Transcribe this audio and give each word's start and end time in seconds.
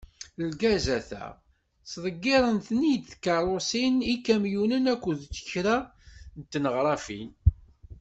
Lgazat-a, 0.47 1.25
ttḍeggirent-ten-id 1.37 3.03
tkerrusin, 3.11 3.95
ikamyunen 4.13 4.85
akked 4.93 5.19
kra 5.49 5.77
n 6.37 6.41
tneɣrafin. 6.51 7.29